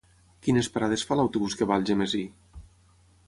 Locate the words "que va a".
1.59-1.81